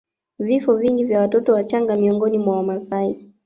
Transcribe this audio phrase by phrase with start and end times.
[0.39, 3.25] Vifo vingi vya watoto wachanga miongoni mwa Wamasai